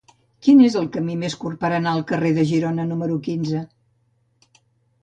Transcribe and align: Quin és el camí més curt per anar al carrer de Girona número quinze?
Quin 0.45 0.61
és 0.67 0.77
el 0.79 0.87
camí 0.95 1.17
més 1.25 1.35
curt 1.43 1.59
per 1.65 1.71
anar 1.77 1.93
al 1.93 2.01
carrer 2.13 2.33
de 2.41 2.47
Girona 2.53 2.87
número 2.95 3.21
quinze? 3.31 3.65